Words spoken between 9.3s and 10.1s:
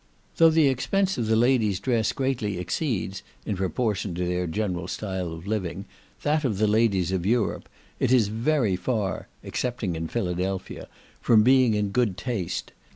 (excepting in